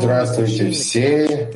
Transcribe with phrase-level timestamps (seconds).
[0.00, 1.50] Здравствуйте все!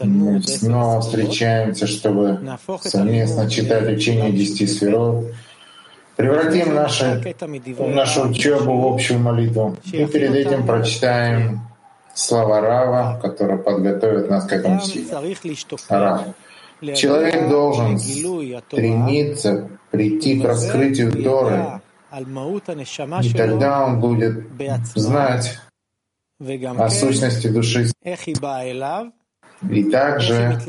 [0.00, 2.38] Мы снова встречаемся, чтобы
[2.82, 5.24] совместно читать учение десяти сферот.
[6.16, 7.22] Превратим наши,
[7.78, 9.76] нашу учебу в общую молитву.
[9.90, 11.60] И перед этим прочитаем
[12.14, 15.16] слова Рава, которые подготовят нас к этому стиху.
[15.88, 16.24] Рав.
[16.94, 21.80] Человек должен стремиться прийти к раскрытию Торы,
[22.10, 24.46] и тогда он будет
[24.94, 25.58] знать
[26.40, 27.90] о сущности души.
[29.68, 30.60] и также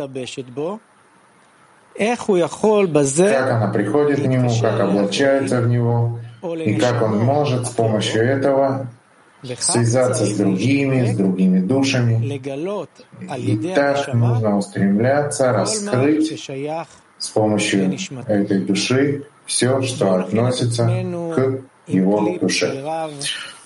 [3.30, 6.20] как она приходит к нему, как облачается в него,
[6.66, 8.90] и как он может с помощью этого
[9.60, 12.26] связаться с другими, с другими душами.
[13.38, 16.50] И так нужно устремляться, раскрыть
[17.18, 17.98] с помощью
[18.28, 22.86] этой души все, что относится к его душе.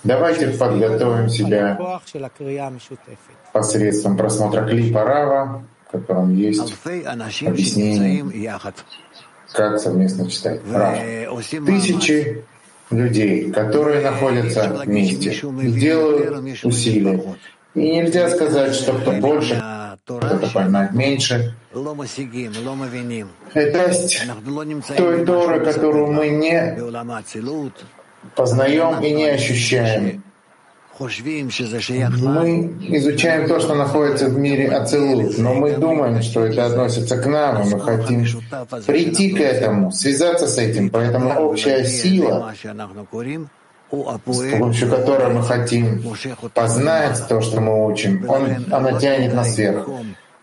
[0.04, 1.78] Давайте подготовим себя
[3.52, 6.74] посредством просмотра клипа Рава, в котором есть
[7.46, 8.26] объяснение,
[9.52, 10.98] как совместно читать Рав.
[11.66, 12.44] Тысячи
[12.90, 17.36] людей, которые находятся вместе, делают усилия.
[17.76, 19.56] И нельзя сказать, что кто больше,
[20.06, 21.56] кто-то поймает меньше.
[23.54, 24.22] Это есть
[24.98, 26.78] той Торы, которую мы не
[28.36, 30.24] познаем и не ощущаем.
[31.00, 31.08] Мы
[32.98, 37.64] изучаем то, что находится в мире Ацелут, но мы думаем, что это относится к нам,
[37.64, 38.26] и мы хотим
[38.86, 40.90] прийти к этому, связаться с этим.
[40.90, 42.54] Поэтому общая сила,
[44.26, 46.04] с помощью которой мы хотим
[46.54, 49.88] познать то, что мы учим, он, она тянет нас вверх.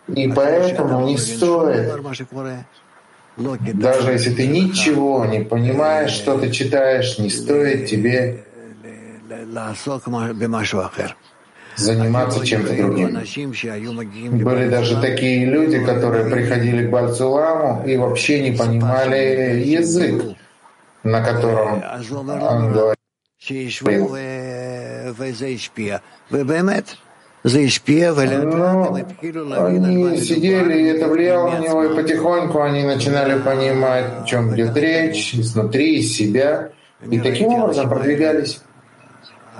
[0.07, 1.91] И поэтому не стоит
[3.37, 8.43] даже если ты ничего не понимаешь, что ты читаешь, не стоит тебе
[11.77, 13.17] заниматься чем-то другим.
[14.43, 20.35] Были даже такие люди, которые приходили к Бальцуламу и вообще не понимали язык,
[21.03, 21.81] на котором
[22.41, 23.00] он говорил.
[29.33, 34.53] Ну, они сидели, и это влияло на него, и потихоньку они начинали понимать, о чем
[34.53, 36.69] идет речь, изнутри, из себя,
[37.09, 38.61] и таким образом продвигались.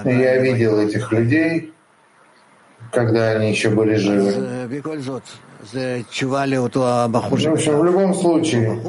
[0.06, 1.74] И я видел этих людей,
[2.92, 4.68] когда они еще были живы.
[7.30, 8.80] В общем, в любом случае,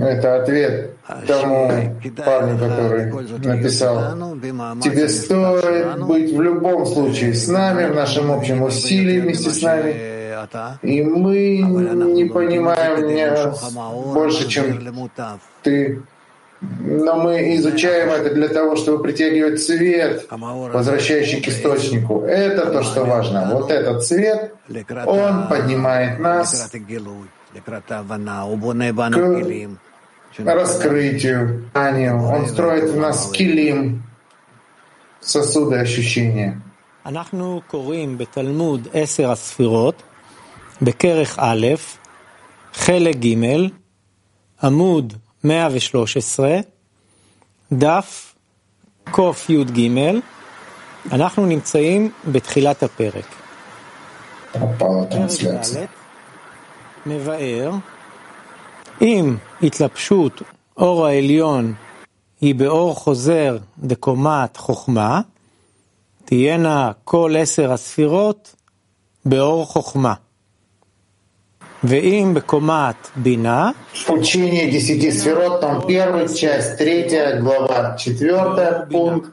[0.00, 1.70] это ответ тому
[2.24, 4.14] парню, который написал,
[4.82, 9.94] тебе стоит быть в любом случае с нами, в нашем общем усилии вместе с нами,
[10.82, 13.52] и мы не понимаем меня
[14.14, 14.80] больше, чем
[15.62, 16.02] ты.
[16.60, 22.22] Но мы изучаем это для того, чтобы притягивать свет, возвращающий к источнику.
[22.22, 23.48] Это то, что важно.
[23.52, 24.54] Вот этот свет,
[25.06, 26.78] он поднимает нас к
[30.37, 32.21] раскрытию, знанию.
[32.23, 34.03] Он строит в нас килим,
[35.21, 36.59] сосуды ощущения.
[37.05, 40.03] אנחנו קוראים בתלמוד עשר הספירות,
[40.81, 41.67] בכרך א',
[42.73, 43.35] חלק ג',
[44.63, 46.59] עמוד 113,
[47.71, 48.35] דף
[49.05, 49.89] קי"ג,
[51.11, 53.25] אנחנו נמצאים בתחילת הפרק.
[54.77, 55.85] פרק ד'
[57.05, 57.71] מבאר
[59.01, 60.41] אם התלבשות
[60.77, 61.73] אור העליון
[62.41, 65.21] היא באור חוזר דקומת חוכמה,
[66.25, 68.55] תהיינה כל עשר הספירות
[69.25, 70.13] באור חוכמה.
[71.83, 73.71] ואם בקומת בינה...
[74.09, 79.31] Учение десяти сферот, том первый, часть третья, глава четвертая, пункт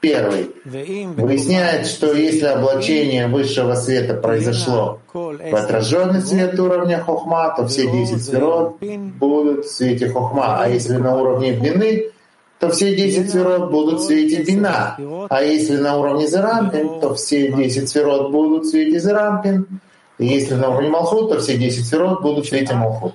[0.00, 7.90] Первый выясняет, что если облачение высшего света произошло в отраженный свет уровня хохма, то все
[7.90, 10.62] 10 сферот будут в свете хохма.
[10.62, 12.12] А если на уровне бины,
[12.60, 14.96] то все 10 сферот будут в свете бина.
[15.30, 19.66] А если на уровне зерампин, то все 10 сферот будут в свете зерампин.
[20.18, 23.14] И если на уровне малхут, то все 10 сферот будут в свете малхут.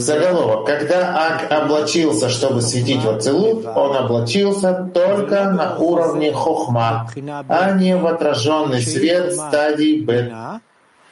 [0.00, 0.66] Заголовок.
[0.66, 7.08] Когда Ак облачился, чтобы светить в Ацелут, он облачился только на уровне Хохма,
[7.48, 10.32] а не в отраженный свет стадии Бет,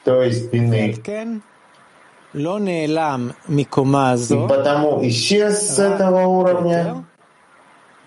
[0.03, 0.95] то есть Бины.
[2.33, 3.65] И
[4.47, 7.05] потому исчез с этого уровня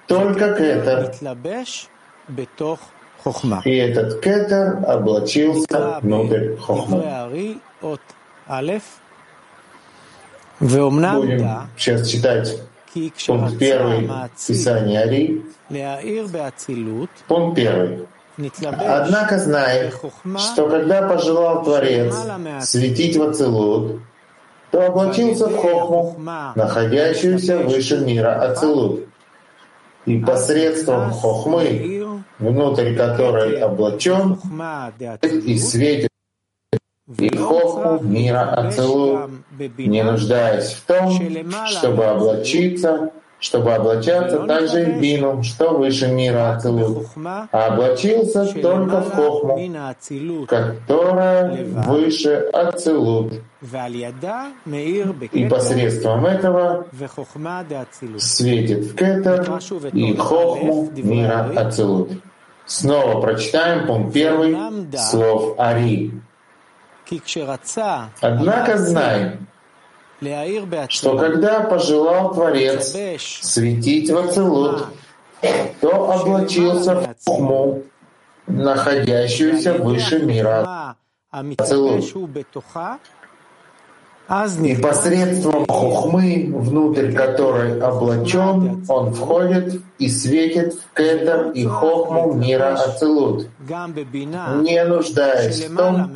[0.07, 1.13] только Кетер.
[3.65, 7.03] И этот Кетер облачился внутрь Хохмы.
[10.61, 12.61] Будем сейчас читать
[13.27, 14.11] пункт первый
[14.47, 15.43] Писания Ари.
[17.27, 18.07] Пункт первый.
[18.63, 19.91] Однако знай,
[20.39, 22.15] что когда пожелал Творец
[22.61, 24.01] светить в Ацелут,
[24.71, 26.17] то облачился в Хохму,
[26.55, 29.07] находящуюся выше мира Ацелут.
[30.07, 34.39] И посредством Хохмы, внутрь которой облачен,
[35.23, 36.10] и светит
[37.19, 39.31] и Хохму мира Ацелут,
[39.79, 41.11] не нуждаясь в том,
[41.67, 43.11] чтобы облачиться
[43.41, 49.59] чтобы облачаться также и бину, что выше мира Ацилут, а облачился только в Хохму,
[50.47, 53.33] которая выше Ацилут.
[55.33, 56.87] И посредством этого
[58.19, 59.59] светит в Кетер
[59.95, 62.11] и Хохму мира Ацилут.
[62.67, 64.57] Снова прочитаем пункт первый
[64.97, 66.13] слов Ари.
[68.21, 69.39] Однако знай,
[70.89, 72.95] что когда пожелал Творец
[73.43, 74.87] светить в Ацелут,
[75.81, 77.83] то облачился в хохму,
[78.47, 80.97] находящуюся выше мира
[81.59, 82.05] Ацелут.
[84.31, 92.75] И посредством хухмы, внутрь которой облачен, он входит и светит в кетер и хохму мира
[92.75, 96.15] Ацелут, не нуждаясь в том,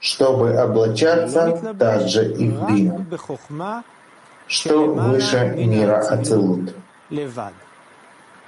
[0.00, 3.06] чтобы облачаться также и в бину,
[4.48, 6.74] что выше мира Ацелут,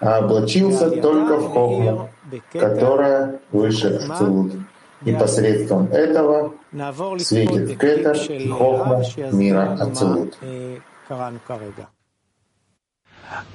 [0.01, 2.11] а облачился только в Хохму,
[2.53, 4.55] которая выше Ацелут.
[5.05, 6.53] И посредством этого
[7.19, 8.13] סביב כתר
[8.51, 8.95] חוכמה
[9.33, 10.39] מירה אצילות.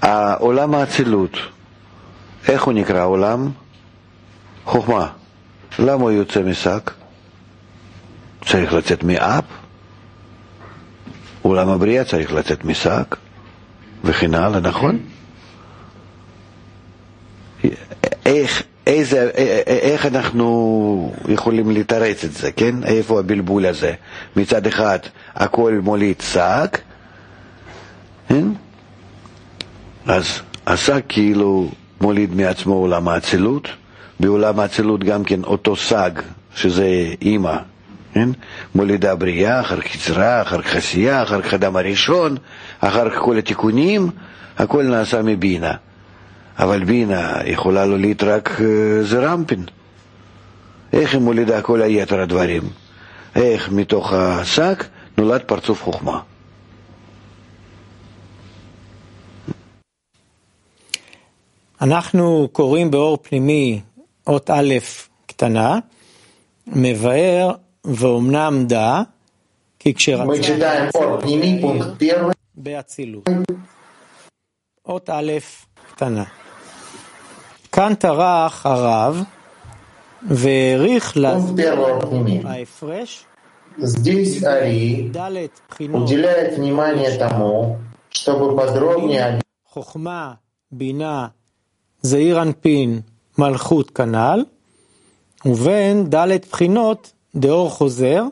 [0.02, 1.32] העולם האצילות,
[2.48, 3.52] איך הוא נקרא עולם?
[4.66, 5.08] חוכמה.
[5.80, 6.92] למה הוא יוצא משק?
[8.46, 9.44] צריך לצאת מאפ?
[11.42, 13.16] עולם הבריאה צריך לצאת משק?
[14.04, 15.00] וכן הלאה, נכון?
[18.26, 19.30] איך, איזה,
[19.68, 22.76] איך אנחנו יכולים לתרץ את זה, כן?
[22.84, 23.94] איפה הבלבול הזה?
[24.36, 25.00] מצד אחד
[25.36, 26.78] הכל מוליד שק,
[28.28, 28.46] כן?
[30.06, 31.70] אז השק כאילו
[32.02, 33.68] מוליד מעצמו עולם האצילות,
[34.20, 36.12] בעולם האצילות גם כן אותו סג,
[36.56, 36.88] שזה
[37.22, 37.58] אימא
[38.14, 38.30] כן?
[38.76, 42.38] מולידה בריאה, אחר כך יצרה, אחר כך עשייה, אחר כך אדם הראשון,
[42.80, 44.10] אחר כך כל התיקונים,
[44.58, 45.74] הכל נעשה מבינה.
[46.62, 48.60] אבל בינה יכולה להוליד רק
[49.02, 49.66] זרמפין.
[50.94, 52.64] איך היא מולידה כל היתר הדברים?
[53.36, 54.86] איך מתוך השק
[55.18, 56.20] נולד פרצוף חוכמה.
[61.82, 63.82] אנחנו קוראים באור פנימי
[64.28, 64.74] אות א'
[65.26, 65.80] קטנה,
[66.68, 67.52] מבאר
[67.86, 69.02] ואומנם דע,
[69.80, 70.24] כי כשרצה
[72.56, 73.30] באצילות.
[74.86, 75.32] אות א'
[75.96, 76.41] קטנה.
[77.73, 79.23] כאן טרח הרב
[80.23, 81.81] והעריך להסביר
[82.45, 83.27] ההפרש
[83.79, 85.13] Здесь Ари
[85.93, 87.77] уделяет внимание тому,
[88.11, 90.35] чтобы подробнее חוכמה,
[90.73, 91.29] בינה,
[92.03, 93.01] זעיר אנפין,
[93.39, 94.45] מלכות כנ"ל,
[95.45, 98.23] ובין ד' בחינות דאור חוזר,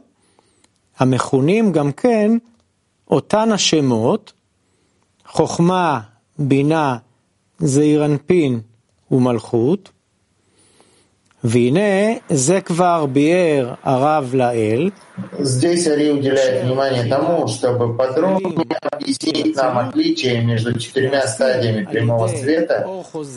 [0.99, 2.31] המכונים גם כן
[3.11, 4.33] אותן השמות,
[5.29, 6.01] חוכמה,
[6.39, 6.97] בינה,
[7.59, 8.61] זעיר אנפין
[9.12, 9.92] ומלכות,
[11.44, 14.90] והנה זה כבר ביאר הרב לאל,
[15.38, 22.88] Здесь Ари уделяет внимание тому, чтобы подробно объяснить нам отличие между четырьмя стадиями прямого света,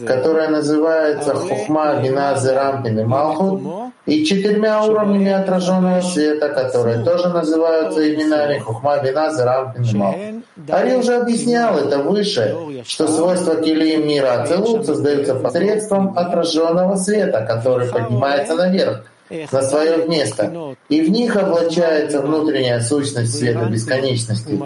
[0.06, 8.12] которая называется Хухма, Бина, Зерампин и Малхут, и четырьмя уровнями отраженного света, которые тоже называются
[8.12, 10.44] именами Хухма, Бина, Зерампин и Малхут.
[10.68, 17.88] Ари уже объяснял это выше, что свойства Килии мира Ацелут создаются посредством отраженного света, который
[17.88, 19.04] поднимается наверх,
[19.50, 24.58] на свое место, и в них облачается внутренняя сущность света бесконечности,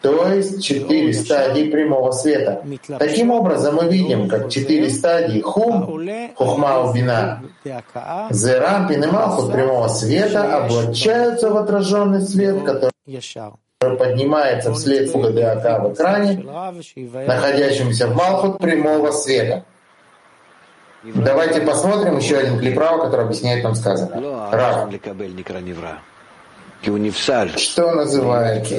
[0.00, 2.64] то есть четыре стадии прямого света.
[2.98, 6.06] Таким образом, мы видим, как четыре стадии хум,
[6.36, 7.42] хухма бина,
[8.30, 12.90] зерампин и малхут прямого света облачаются в отраженный свет, который
[13.98, 16.44] поднимается вслед фуга в экране,
[17.26, 19.64] находящемуся в малхут прямого света.
[21.04, 24.50] Давайте посмотрим еще один клип Рава, который объясняет нам сказанное.
[24.50, 24.88] Рав.
[27.56, 28.76] Что называется?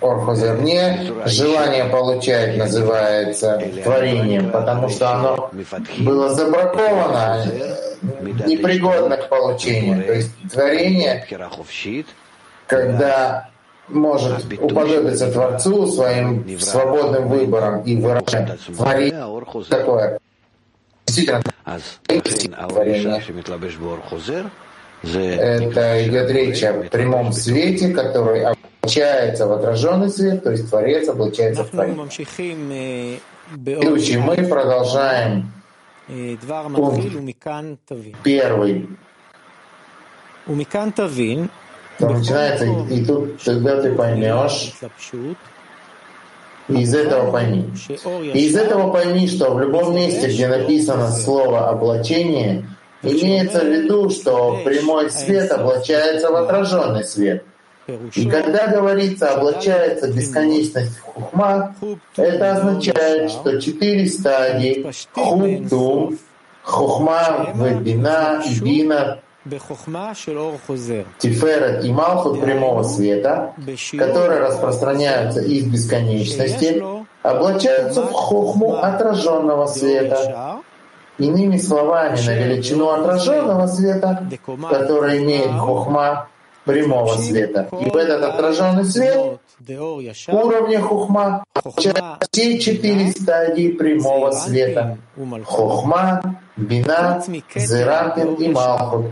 [0.00, 0.60] Орхозер?
[0.60, 5.50] Не желание получать называется творением, потому что оно
[5.98, 7.44] было забраковано,
[8.46, 10.04] непригодно к получению.
[10.04, 11.24] То есть творение,
[12.66, 13.48] когда
[13.88, 19.24] может уподобиться Творцу своим свободным выбором и выражать творение
[19.68, 20.18] такое.
[22.08, 23.20] Действительно, творение.
[25.02, 31.62] Это идет речь о прямом свете, который облачается в отраженный свет, то есть Творец облачается
[31.64, 31.96] в творение.
[33.80, 35.52] Следующий мы продолжаем.
[36.74, 36.98] Пункт.
[38.22, 38.88] Первый.
[41.98, 44.72] Там начинается, и тут тогда ты поймешь,
[46.68, 47.70] и из этого пойми.
[48.34, 52.66] И из этого пойми, что в любом месте, где написано слово «облачение»,
[53.02, 57.44] имеется в виду, что прямой свет облачается в отраженный свет.
[58.14, 61.76] И когда говорится «облачается бесконечность хухма»,
[62.16, 66.14] это означает, что четыре стадии— хуб,
[66.62, 69.20] хухма, вебина и бина
[71.18, 73.54] Тиферет и Малхут прямого света,
[73.96, 76.82] которые распространяются из бесконечности,
[77.22, 80.60] облачаются в хохму отраженного света.
[81.18, 84.28] Иными словами, на величину отраженного света,
[84.68, 86.28] который имеет хохма
[86.64, 87.68] прямого света.
[87.80, 89.38] И в этот отраженный свет
[90.28, 91.44] уровня хухма
[91.76, 94.98] все четыре стадии прямого света.
[95.44, 97.22] Хохма, бина,
[97.54, 99.06] зерапин и малхут.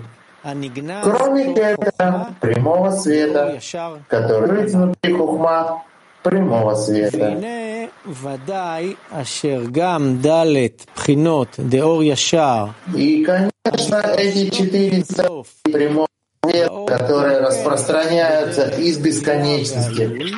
[1.02, 3.58] Кроме этого, прямого света,
[4.08, 5.82] который рыть внутри хухма,
[6.22, 7.40] прямого света.
[12.94, 15.04] И, конечно, эти четыре
[15.62, 16.08] прямого
[16.44, 20.34] света, которые распространяются из бесконечности,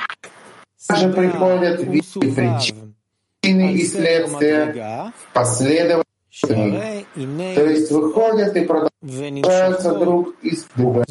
[0.87, 6.06] также приходят в виде причины и следствия в последовательности
[7.56, 11.04] то есть выходят и продолжаются друг из друга.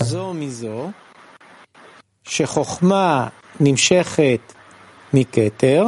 [2.25, 3.29] שחוכמה
[3.61, 4.41] נמשכת
[5.15, 5.87] מכתר,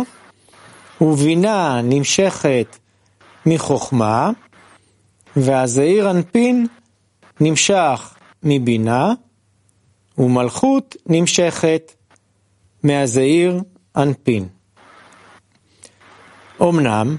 [1.01, 2.79] ובינה נמשכת
[3.47, 4.31] מחוכמה,
[5.37, 6.67] והזעיר אנפין
[7.41, 9.13] נמשך מבינה,
[10.19, 11.93] ומלכות נמשכת
[12.83, 13.63] מהזעיר
[13.97, 14.49] אנפין.
[16.63, 17.17] אמנם,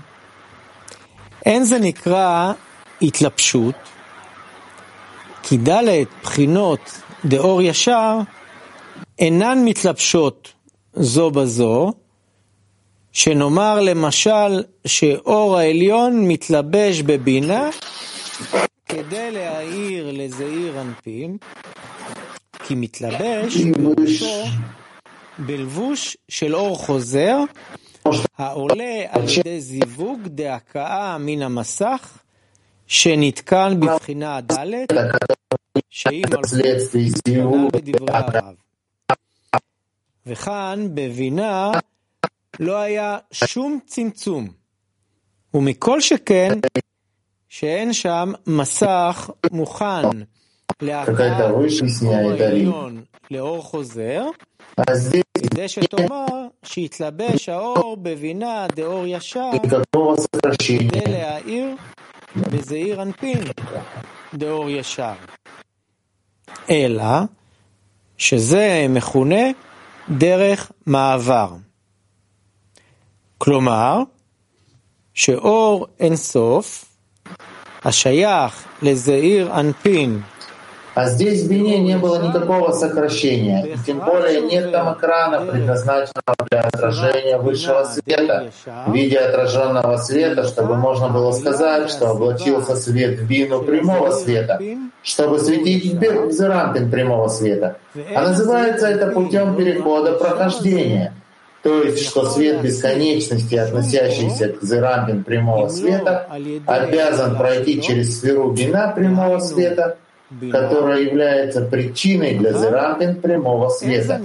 [1.49, 2.53] אין זה נקרא
[3.03, 3.75] התלבשות,
[5.43, 8.19] כי ד' בחינות דאור ישר
[9.19, 10.53] אינן מתלבשות
[10.95, 11.93] זו בזו,
[13.13, 17.71] שנאמר למשל שאור העליון מתלבש בבינה
[18.87, 21.37] כדי להאיר לזעיר אנפין,
[22.67, 23.57] כי מתלבש
[25.39, 27.37] בלבוש של אור חוזר,
[28.39, 32.19] העולה על ידי זיווג דהכאה מן המסך
[32.87, 34.67] שנתקן בבחינה ד',
[35.91, 38.55] שהיא מלכות בדברי הרב.
[40.27, 41.71] וכאן בבינה
[42.61, 44.49] לא היה שום צמצום,
[45.55, 46.59] ומכל שכן
[47.49, 50.09] שאין שם מסך מוכן
[50.79, 52.69] какая-то вышнее Айдари.
[54.77, 55.25] А здесь
[59.63, 60.91] никакого сокращения.
[68.19, 69.51] שזה מכונה
[70.11, 71.49] דרך מעבר.
[73.39, 74.03] כלומר,
[75.15, 76.85] שאור אינסוף,
[77.85, 80.21] השייך לזעיר אנפין
[80.99, 86.35] А здесь в Бине не было никакого сокращения, и тем более нет там экрана, предназначенного
[86.51, 88.51] для отражения высшего света,
[88.85, 94.61] в виде отраженного света, чтобы можно было сказать, что облачился свет в бину прямого света,
[95.05, 97.77] чтобы светить в зерампин прямого света.
[98.17, 101.15] А называется это путем перехода прохождения.
[101.63, 106.27] То есть, что свет бесконечности, относящийся к зерампин прямого света,
[106.67, 109.97] обязан пройти через сферу бина прямого света—
[110.51, 114.21] которая является причиной для зерампин прямого света.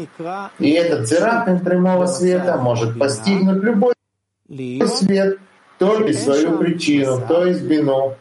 [0.60, 3.94] И этот зерампин прямого света может постигнуть любой
[4.88, 5.40] свет,
[5.78, 8.16] только свою причину, то есть бину.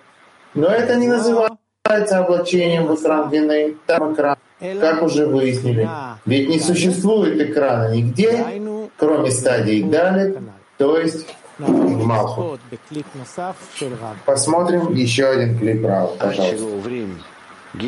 [0.55, 4.37] Но это не называется облачением в экран вины, там экран,
[4.81, 5.89] как уже выяснили.
[6.25, 8.45] Ведь не существует экрана нигде,
[8.97, 10.43] кроме стадии далее,
[10.79, 11.27] то есть
[11.59, 12.59] в Малху.
[14.25, 16.67] Посмотрим еще один клип Рау, пожалуйста.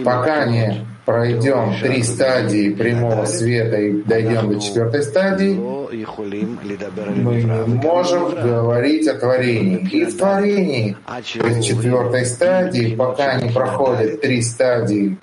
[0.05, 8.31] Пока не пройдем три стадии прямого света и дойдем до четвертой стадии, мы не можем
[8.31, 9.87] говорить о творении.
[9.93, 10.97] И в творении,
[11.35, 15.19] есть четвертой стадии, пока не проходят три стадии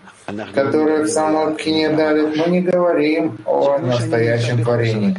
[0.54, 5.16] которые в самой Пхине дали, мы не говорим о настоящем творении.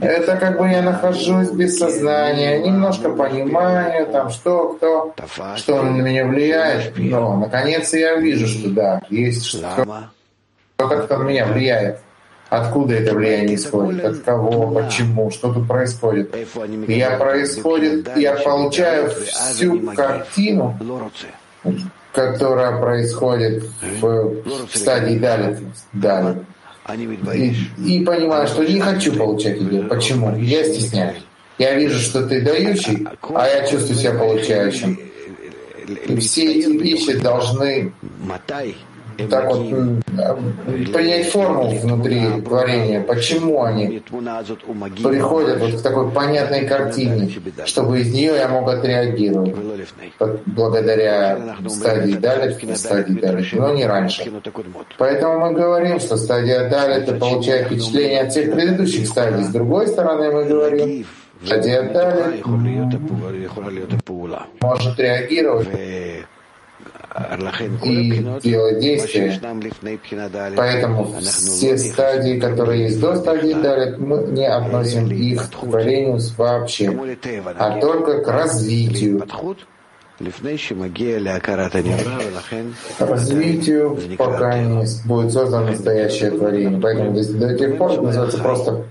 [0.00, 5.14] Это как бы я нахожусь без сознания, немножко понимаю, там что, кто,
[5.56, 10.08] что на меня влияет, но наконец я вижу, что да, есть что-то,
[10.76, 12.00] кто на меня влияет.
[12.50, 14.04] Откуда это влияние исходит?
[14.04, 14.72] От кого?
[14.72, 15.30] Почему?
[15.30, 16.34] Что тут происходит?
[16.88, 20.76] Я происходит, я получаю всю картину,
[22.12, 23.64] которая происходит
[24.00, 25.58] в, в стадии Далит.
[25.92, 26.38] Далит.
[27.34, 29.82] И, и понимаю, что не хочу получать ее.
[29.82, 30.36] Почему?
[30.36, 31.22] Я стесняюсь.
[31.58, 34.98] Я вижу, что ты дающий, а я чувствую себя получающим.
[36.06, 37.92] И все эти вещи должны
[39.28, 39.68] так вот
[40.92, 44.02] принять форму внутри творения, почему они
[45.02, 47.30] приходят вот к такой понятной картине,
[47.66, 49.54] чтобы из нее я мог отреагировать
[50.46, 54.30] благодаря стадии Далит, стадии Далит, но не раньше.
[54.98, 59.44] Поэтому мы говорим, что стадия Далит получает впечатление от всех предыдущих стадий.
[59.44, 61.06] С другой стороны, мы говорим,
[61.44, 62.44] стадия Далит
[64.60, 65.68] может реагировать
[67.82, 69.40] и делать действия.
[70.56, 76.96] Поэтому все стадии, которые есть до стадии Далит, мы не относим их к творению вообще,
[77.58, 79.22] а только к развитию.
[82.98, 86.78] Развитию, пока не будет создано настоящее творение.
[86.80, 88.84] Поэтому до тех пор называется просто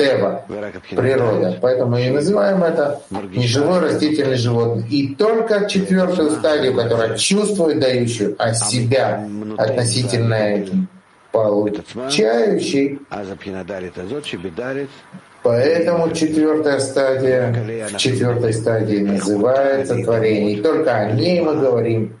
[0.00, 0.44] Тева,
[0.90, 1.58] природа.
[1.60, 3.00] Поэтому и называем это
[3.32, 4.84] неживой растительный животное.
[4.88, 9.28] И только четвертую стадию, которая чувствует дающую, а себя
[9.58, 10.64] относительно
[11.32, 13.00] получающий.
[15.42, 20.54] Поэтому четвертая стадия, в четвертой стадии называется творение.
[20.54, 22.16] И только о ней мы говорим.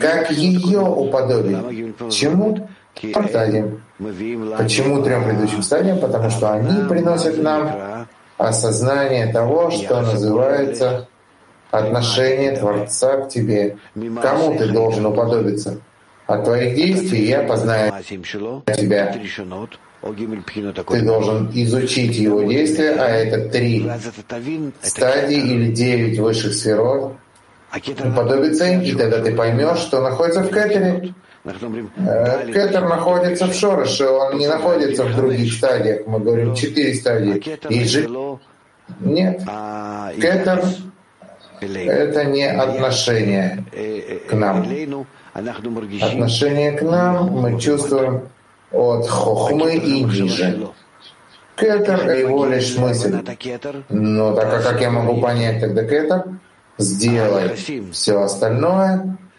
[0.00, 2.12] Как ее уподобить?
[2.12, 2.68] Чему?
[3.28, 3.82] Стадиям.
[4.56, 5.98] Почему трем предыдущим стадиям?
[5.98, 8.06] Потому что они приносят нам
[8.38, 11.06] осознание того, что называется
[11.70, 13.76] отношение Творца к тебе.
[14.22, 15.80] Кому ты должен уподобиться?
[16.26, 19.14] От твоих действий я познаю тебя.
[20.88, 23.90] Ты должен изучить его действия, а это три
[24.80, 27.16] стадии или девять высших сферот,
[28.02, 31.12] уподобиться им, и тогда ты поймешь, что находится в Кетере.
[31.42, 36.06] Э, кетер находится в шороше, он не находится в других стадиях.
[36.06, 37.42] Мы говорим четыре стадии.
[37.70, 38.08] И же...
[39.00, 39.40] Нет.
[40.16, 40.62] Кетер—
[41.60, 43.64] это не отношение
[44.28, 44.66] к нам.
[46.02, 48.28] Отношение к нам мы чувствуем
[48.70, 50.68] от хохмы и ниже.
[51.56, 53.16] Кетер— его лишь мысль.
[53.88, 56.24] Но так а как я могу понять тогда кетер?
[56.76, 57.54] Сделай
[57.92, 59.16] все остальное—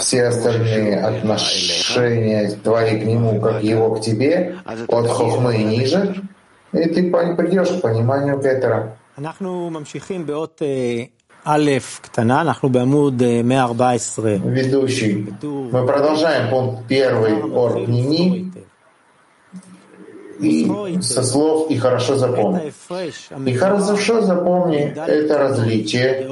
[0.00, 6.14] все остальные отношения твои к нему, как его к тебе, от хохмы и ниже,
[6.72, 8.96] и ты придешь к пониманию Кетера.
[14.38, 15.28] Ведущий.
[15.42, 18.50] Мы продолжаем пункт первый Ор Нини,
[20.40, 22.72] и со слов «и хорошо запомни».
[23.46, 26.28] И хорошо запомни это различие,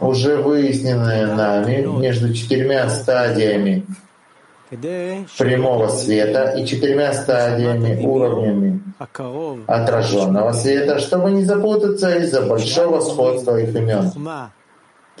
[0.00, 3.84] уже выясненное нами между четырьмя стадиями
[4.70, 8.80] прямого света и четырьмя стадиями, уровнями
[9.66, 14.12] отраженного света, чтобы не запутаться из-за большого сходства их имен.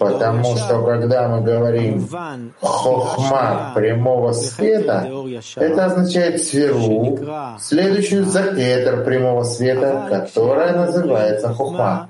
[0.00, 2.08] Потому что когда мы говорим
[2.62, 5.06] хохма прямого света,
[5.56, 7.18] это означает сферу,
[7.60, 12.08] следующую за кетер прямого света, которая называется хохма.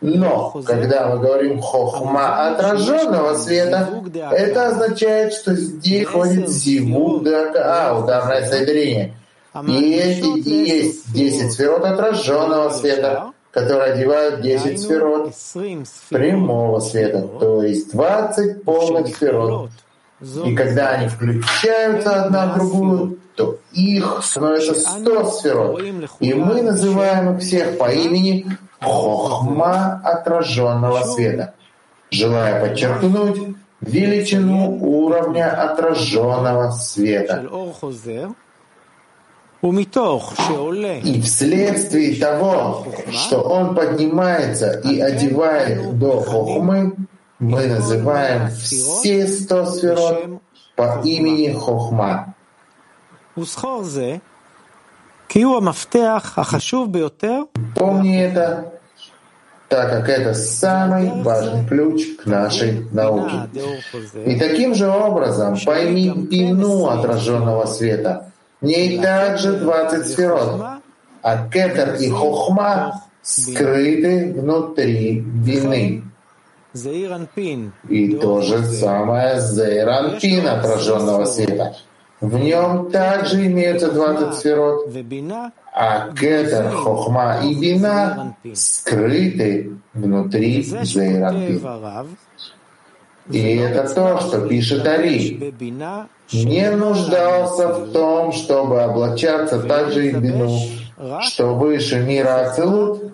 [0.00, 3.88] Но когда мы говорим хохма отраженного света,
[4.32, 9.14] это означает, что здесь ходит зивуда, а, ударное соединение.
[9.66, 15.32] И эти есть 10 сферот отраженного света которые одевают 10 сферот
[16.10, 19.70] прямого света, то есть 20 полных сферот.
[20.44, 25.82] И когда они включаются одна в другую, то их становится 100 сферот.
[26.20, 28.46] И мы называем их всех по имени
[28.80, 31.54] Хохма отраженного света,
[32.10, 37.44] желая подчеркнуть величину уровня отраженного света.
[41.04, 46.94] И вследствие того, что он поднимается и одевает до хохмы,
[47.38, 50.40] мы называем все сто сферот
[50.76, 52.34] по имени Хохма.
[57.74, 58.72] Помни это,
[59.68, 63.48] так как это самый важный ключ к нашей науке.
[64.24, 68.32] И таким же образом пойми бину отраженного света.
[68.60, 70.62] В ней также 20 сферот,
[71.22, 76.02] а кетер и хохма скрыты внутри бины.
[77.88, 81.76] И то же самое Зейранпин отраженного света.
[82.20, 84.88] В нем также имеются 20 сферот,
[85.72, 91.62] а Кетер, Хохма и Бина скрыты внутри Зейранпин.
[93.30, 95.54] И это то, что пишет Али.
[96.32, 100.50] Не нуждался в том, чтобы облачаться также и Бину,
[101.22, 103.12] что выше мира Ацелут,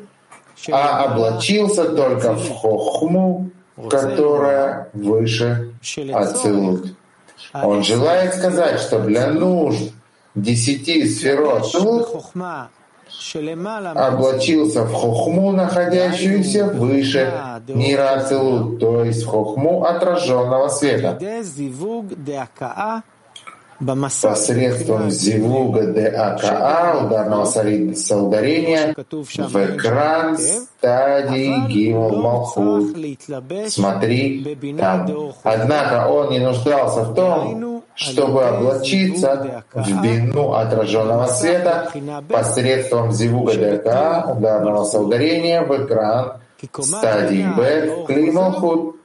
[0.70, 3.50] а облачился только в Хохму,
[3.90, 5.74] которая выше
[6.12, 6.96] Ацелут.
[7.53, 9.92] Он желает сказать, что для нужд
[10.35, 12.09] десяти сферот тут
[13.94, 17.33] облачился в хохму, находящуюся выше.
[17.68, 21.18] мира Ацелут, то есть в хохму отраженного света.
[24.22, 32.96] Посредством зивуга де АКА, ударного соударения, в экран стадии Гимл Малхут.
[33.68, 35.33] Смотри там.
[35.42, 41.90] Однако он не нуждался в том, чтобы облачиться в бину отраженного света
[42.28, 46.40] посредством зивуга ДК, ударного соударения в экран
[46.80, 48.96] стадии Б, Клималхут,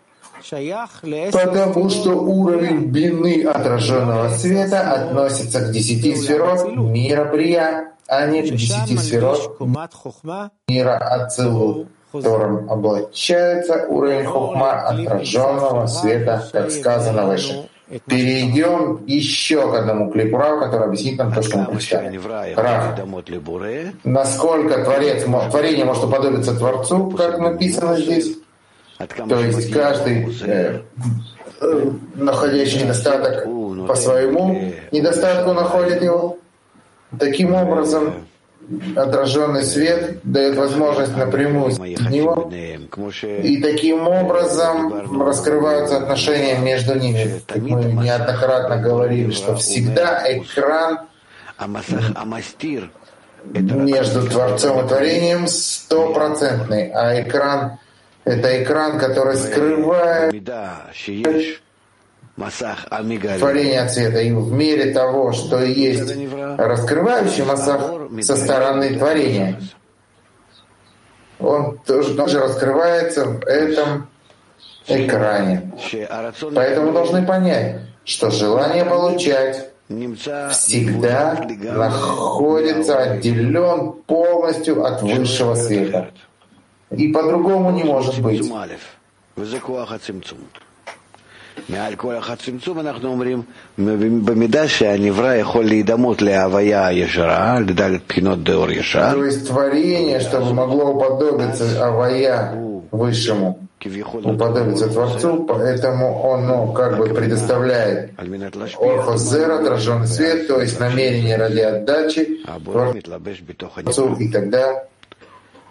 [1.31, 8.45] Потому что уровень бины отраженного света относится к десяти сферот мира Прия, а не к
[8.45, 9.59] десяти сферот
[10.67, 17.69] мира Ацилут, которым облачается уровень хохма отраженного света, как сказано выше.
[18.05, 22.19] Перейдем еще к одному клипу Рав, который объяснит нам то, что мы прочитали.
[22.55, 22.99] Рав.
[24.03, 28.37] Насколько творец, творение может уподобиться Творцу, как написано здесь?
[28.97, 30.81] То есть каждый, э,
[31.61, 33.45] э, находящий недостаток
[33.87, 36.37] по своему недостатку находит его.
[37.17, 38.13] Таким образом,
[38.95, 42.51] отраженный свет дает возможность напрямую в него,
[43.21, 47.41] и таким образом раскрываются отношения между ними.
[47.47, 50.99] Как мы неоднократно говорили, что всегда экран
[53.43, 57.79] между Творцом и Творением стопроцентный, а экран
[58.25, 60.33] это экран, который скрывает
[63.39, 64.21] творение цвета.
[64.21, 66.13] И в мере того, что есть
[66.57, 67.81] раскрывающий массах
[68.21, 69.59] со стороны творения,
[71.39, 74.07] он тоже, тоже раскрывается в этом
[74.87, 75.71] экране.
[76.55, 79.69] Поэтому должны понять, что желание получать
[80.51, 86.11] всегда находится отделен полностью от высшего света.
[86.91, 88.51] И по-другому не может быть.
[91.68, 93.42] מעל כל החצמצום אנחנו אומרים,
[94.24, 99.12] במידה שהנברא יכול להידמות להוויה הישרה, לדלת בחינות דאור ישר.
[99.12, 102.54] То есть творение, чтобы могло уподобиться авая
[102.90, 103.58] высшему,
[104.24, 111.60] уподобиться Творцу, поэтому он ну, как бы предоставляет орхозер, отраженный свет, то есть намерение ради
[111.60, 114.84] отдачи Творцу, и тогда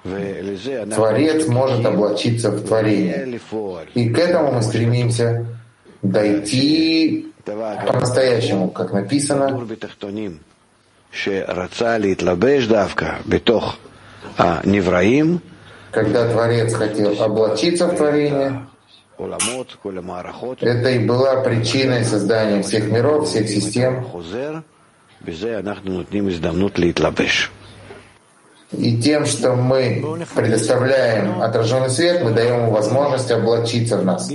[0.03, 3.39] Творец может облачиться в творение.
[3.95, 5.45] И к этому мы стремимся
[6.02, 9.66] дойти по-настоящему, как написано,
[15.90, 18.66] когда Творец хотел облачиться в творение,
[20.61, 24.04] это и была причиной создания всех миров, всех систем.
[28.72, 34.31] И тем, что мы предоставляем отраженный свет, мы даем ему возможность облачиться в нас.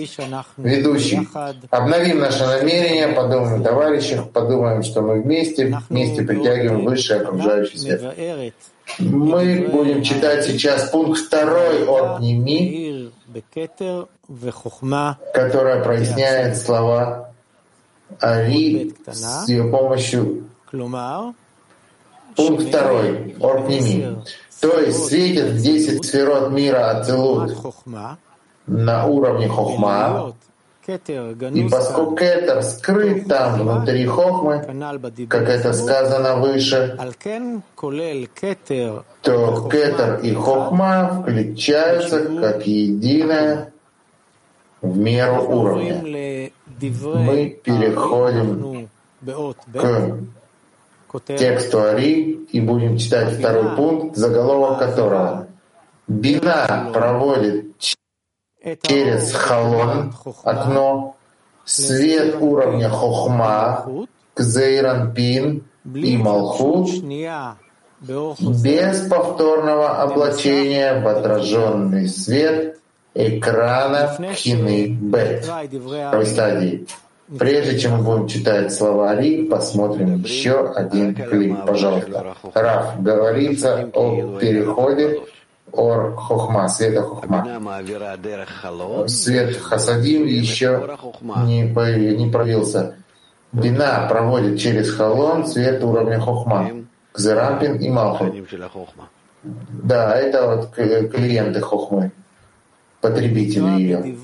[0.57, 1.27] Ведущий,
[1.69, 8.15] обновим наше намерение, подумаем о товарищах, подумаем, что мы вместе, вместе притягиваем высший окружающий свет.
[8.99, 13.11] Мы будем читать сейчас пункт второй от Ними,
[15.33, 17.31] которая проясняет слова
[18.19, 20.43] Ари с ее помощью
[22.35, 23.35] Пункт второй.
[23.39, 24.23] Орпними.
[24.61, 27.51] То есть светит 10 сферот мира Ацелут
[28.65, 30.33] на уровне Хохма,
[30.85, 34.59] и поскольку Кетер скрыт там внутри Хохмы,
[35.29, 36.97] как это сказано выше,
[39.21, 43.71] то Кетер и Хохма включаются как единое
[44.81, 46.01] в меру уровня.
[46.01, 48.89] Мы переходим
[49.73, 50.17] к
[51.19, 55.47] тексту Ари и будем читать второй пункт, заголовок которого.
[56.07, 57.65] Бина проводит
[58.81, 61.15] через халон, окно,
[61.65, 63.85] свет уровня хохма
[64.33, 66.89] к зейранпин и малхут
[68.01, 72.79] без повторного облачения в отраженный свет
[73.13, 76.87] экрана Хины Бет второй стадии.
[77.39, 82.35] Прежде чем мы будем читать слова Ари, посмотрим еще один клип, пожалуйста.
[82.53, 85.21] Раф, говорится о переходе
[85.71, 87.59] Ор Хохма, света Хохма.
[89.07, 91.63] Свет Хасадим еще не,
[92.15, 92.95] не проявился.
[93.51, 96.69] Бина проводит через халон свет уровня Хохма.
[97.13, 98.25] Кзерампин и Малху.
[99.43, 102.11] Да, это вот клиенты Хохмы,
[103.01, 104.15] потребители ее.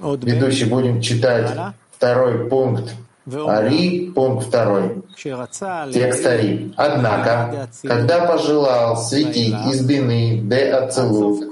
[0.00, 1.50] Ведущий, будем читать
[1.90, 2.94] второй пункт.
[3.26, 5.02] Ари, пункт второй.
[5.16, 6.72] Текст Ари.
[6.76, 11.44] Однако, когда пожелал светить из Бины де Ацелут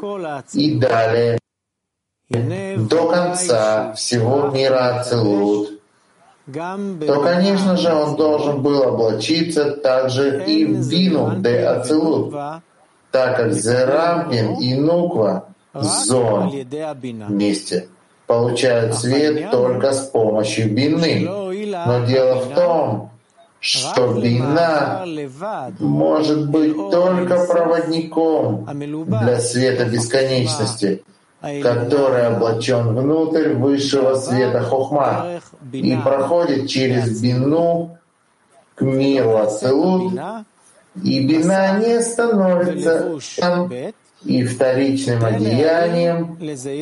[0.55, 1.39] и далее
[2.31, 5.81] до конца всего мира Ацелут,
[6.47, 12.33] то, конечно же, он должен был облачиться также и в Бину де Ацелут,
[13.11, 16.51] так как Зерампин и Нуква Зон
[17.29, 17.89] вместе
[18.27, 21.29] получают свет только с помощью бины.
[21.87, 23.11] Но дело в том,
[23.61, 25.05] что бина
[25.79, 28.69] может быть только проводником
[29.07, 31.03] для света бесконечности,
[31.41, 35.41] который облачен внутрь высшего света хохма
[35.73, 37.99] и проходит через бину
[38.75, 40.13] к миру Ацелут,
[41.03, 43.19] и бина не становится
[44.27, 46.37] и вторичным одеянием,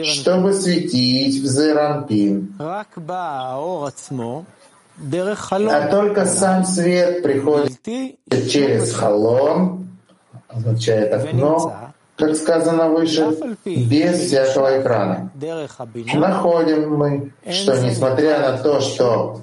[0.04, 2.54] чтобы светить в Зеранпин.
[2.58, 2.84] А
[5.90, 7.78] только сам свет приходит
[8.50, 9.86] через халон,
[10.48, 13.28] означает окно, как сказано выше,
[13.64, 15.30] без всякого экрана.
[16.14, 19.40] Находим мы, что несмотря на то, что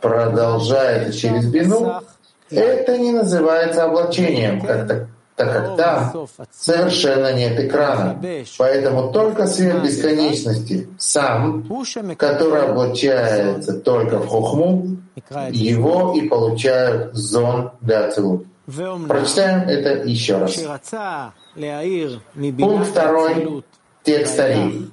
[0.00, 2.00] продолжается через бину,
[2.50, 8.20] это не называется облачением, как так как там совершенно нет экрана.
[8.58, 11.66] Поэтому только свет бесконечности, сам,
[12.16, 14.96] который облачается только в хохму,
[15.50, 18.46] его и получают зон Дацилут.
[19.06, 20.56] Прочитаем это еще раз.
[22.58, 23.64] Пункт второй,
[24.02, 24.90] текст Ари.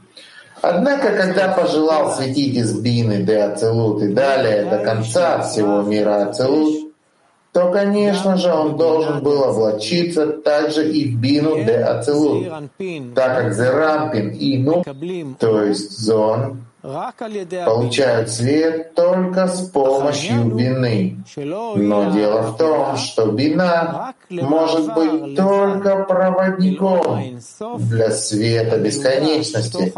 [0.62, 6.93] Однако, когда пожелал светить из Бины до Ацелут и далее до конца всего мира Ацелут,
[7.54, 12.48] то, конечно же, он должен был облачиться также и в бину де ацелут,
[13.14, 14.84] так как зерампин и ну,
[15.40, 21.24] то есть зон, получают свет только с помощью бины.
[21.76, 27.40] Но дело в том, что бина может быть только проводником
[27.78, 29.94] для света бесконечности,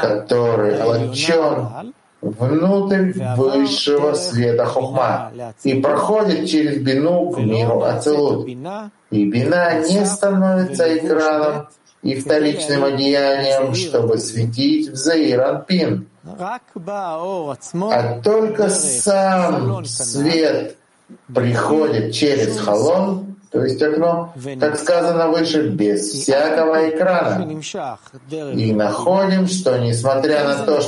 [0.00, 5.32] который облачен внутрь высшего света Хохма.
[5.62, 8.48] и проходит через бину к миру Ацелут.
[9.10, 11.68] И бина не становится экраном
[12.02, 20.76] и вторичным одеянием, чтобы светить в Заиранпин, а только сам свет
[21.32, 23.25] приходит через халон
[23.56, 27.50] то есть окно, как сказано выше, без всякого экрана.
[28.30, 30.80] И находим, что несмотря на то,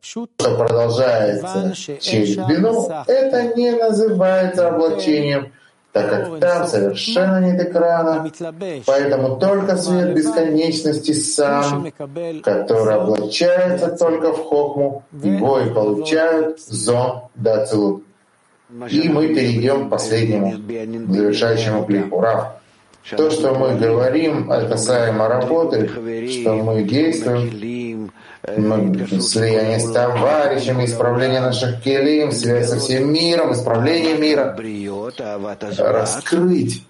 [0.00, 5.52] что продолжается через бину, это не называется облачением,
[5.92, 8.28] так как там совершенно нет экрана,
[8.84, 11.92] поэтому только свет бесконечности сам,
[12.42, 18.07] который облачается только в хохму, его и получают зон дацилут.
[18.89, 20.55] И мы перейдем к последнему,
[21.13, 22.19] завершающему клипу.
[22.19, 22.55] Рав.
[23.17, 25.89] То, что мы говорим касаемо работы,
[26.29, 28.11] что мы действуем,
[28.57, 34.55] мы, слияние с товарищами, исправление наших келим, связь со всем миром, исправление мира,
[35.77, 36.83] раскрыть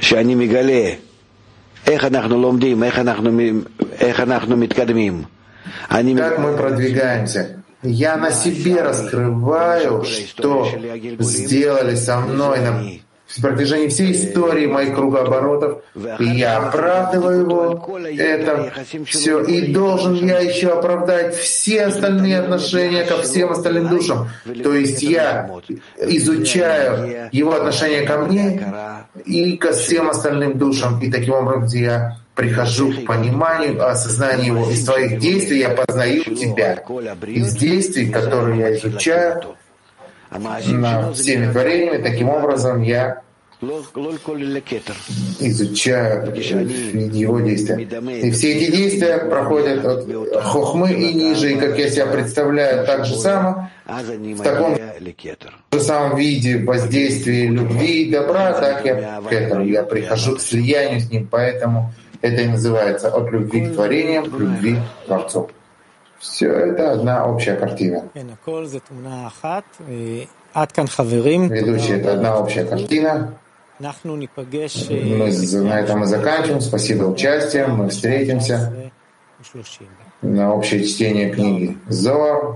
[0.00, 0.84] שאני מגלה
[1.86, 3.30] איך אנחנו לומדים, איך אנחנו,
[4.00, 5.24] איך אנחנו מתקדמים.
[5.89, 7.63] как мы продвигаемся.
[7.81, 10.67] Я на себе раскрываю, что
[11.19, 12.81] сделали со мной на
[13.41, 15.81] протяжении всей истории моих кругооборотов,
[16.19, 18.71] и я оправдываю его, это
[19.05, 24.29] все, и должен я еще оправдать все остальные отношения ко всем остальным душам.
[24.63, 25.49] То есть я
[25.97, 28.61] изучаю его отношение ко мне
[29.25, 34.69] и ко всем остальным душам, и таким образом я прихожу к пониманию, осознанию его.
[34.71, 36.83] Из твоих действий я познаю тебя.
[37.27, 39.55] Из действий, которые я изучаю,
[40.31, 42.01] над всеми творениями.
[42.01, 43.21] Таким образом, я
[45.39, 47.77] изучаю его действия.
[48.21, 50.07] И все эти действия проходят от
[50.43, 54.75] хохмы и ниже, и как я себя представляю, так же само, в таком
[55.71, 60.99] же самом виде воздействия любви и добра, так я к этому, я прихожу к слиянию
[60.99, 65.49] с ним, поэтому это и называется от любви к творениям, к любви к Творцу.
[66.19, 68.09] Все это одна общая картина.
[71.49, 73.37] Ведущий— это одна общая картина.
[74.89, 76.61] Мы на этом и заканчиваем.
[76.61, 77.67] Спасибо за участие.
[77.67, 78.91] Мы встретимся
[80.21, 82.51] на общее чтение книги Зоар.